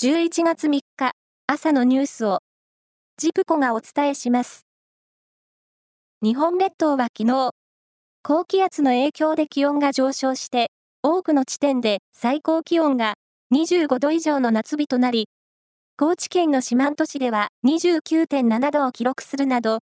[0.00, 1.10] 11月3日
[1.48, 2.38] 朝のニュースを
[3.16, 4.64] ジプコがお伝えします。
[6.22, 7.50] 日本列島は昨日、
[8.22, 10.70] 高気圧の影響で気温が上昇して、
[11.02, 13.14] 多くの地点で最高気温が
[13.52, 15.26] 25度以上の夏日となり、
[15.96, 19.80] 高知県の四万十市では29.7度を記録するなど、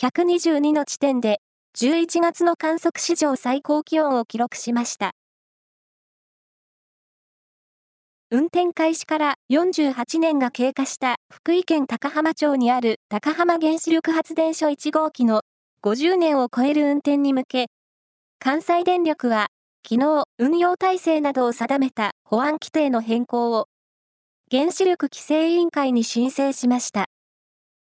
[0.00, 1.40] 122の地点で
[1.76, 5.10] 11月の観測史上最高気温を記録しました。
[8.34, 15.42] 運転開始から48年が経過した福井県高浜町にある高浜原子力発電所1号機の
[15.84, 17.66] 50年を超える運転に向け、
[18.38, 19.48] 関西電力は
[19.86, 23.66] 昨日運用体制などを定めた保安規定の変更を
[24.50, 27.04] 原子力規制委員会に申請しました。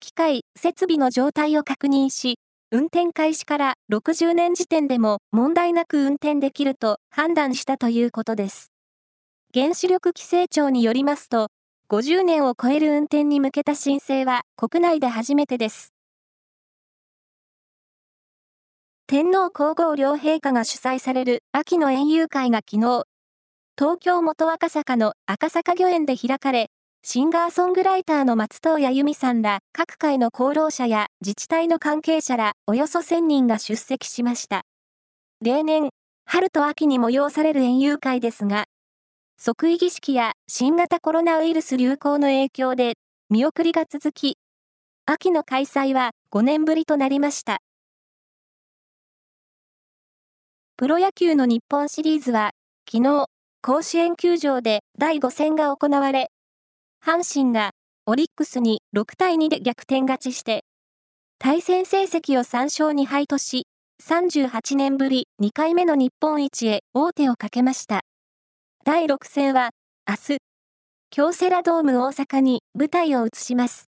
[0.01, 2.39] 機械、設備の状態を確認し、
[2.71, 8.73] 運転開始から60年時点でも問題なく運転できると判断したということです。
[9.55, 11.49] 原子力規制庁によりますと、
[11.89, 15.95] 50年を超える運転に向けた申請は国内で初めてです。
[19.07, 23.05] 天皇皇后両陛下が主催される秋の園遊会が昨日、
[23.79, 26.69] 東京元赤坂の赤坂御苑で開かれ、
[27.03, 34.61] シンガーソングライターの松任谷由実さんら各界の功労者や自治体の関係者らおよそ1000人が出席しました。
[35.41, 35.89] 例年、
[36.27, 38.67] 春と秋に催される園遊会ですが、
[39.41, 42.95] 即位儀式や新型コロナウイルス流行の影響で
[43.31, 44.37] 見送りが続き、
[45.07, 47.61] 秋の開催は5年ぶりとなりました。
[50.77, 52.51] プロ野球の日本シリーズは、
[52.91, 53.27] 昨日、
[53.63, 56.31] 甲子園球場で第5戦が行われ、
[57.03, 57.71] 阪神が
[58.07, 60.65] オリックスに6対2で逆転勝ちして、
[61.39, 63.69] 対戦成績を3勝2敗とし、
[64.03, 68.03] 38年ぶり2回目の日本一へ王手をかけました。
[68.85, 69.69] 第6戦は、
[70.09, 70.39] 明日、
[71.11, 73.91] 京セラドーム大阪に舞台を移します。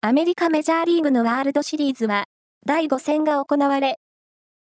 [0.00, 2.24] アメリカメジャーリーグのワールドシリーズは、
[2.66, 4.00] 第5戦が行われ、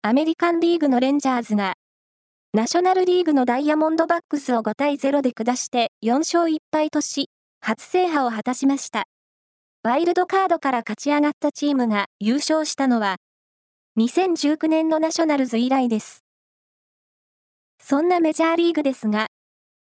[0.00, 1.74] アメリカンリーグのレンジャーズが、
[2.54, 7.28] ナショナルリーグのダイヤモンドバックスを5対0で下して4勝1敗とし、
[7.60, 9.04] 初制覇を果たしました。
[9.82, 13.16] ワイルドカードから勝ち上がったチームが優勝したのは、
[13.98, 16.24] 2019年のナショナルズ以来です。
[17.82, 19.26] そんなメジャーリーグですが、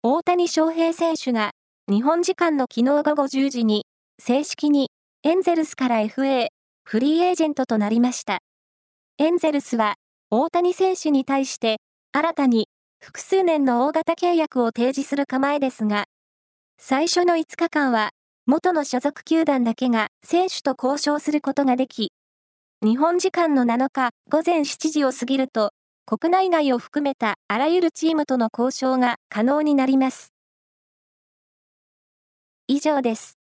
[0.02, 1.52] 大谷翔平選手が
[1.92, 3.86] 日本時間の昨日午後10時に
[4.20, 4.90] 正式に
[5.24, 6.48] エンゼルスから FA
[6.86, 8.40] フリーエージェントとなりました。
[9.20, 9.96] エンゼルスは
[10.32, 11.78] 大谷選手に対して
[12.14, 12.68] 新たに
[13.02, 16.06] 複数年の大型契約を提示する構えですが、
[16.80, 18.12] 最初の5日間は
[18.46, 22.12] 元の所属球団だけが選手と交渉することができ、
[22.82, 25.72] 日本時間の7日午前7時を過ぎると
[26.06, 30.34] 国内外を含めたあらゆるチームとの交渉が可能になります。
[32.68, 33.43] 以上です。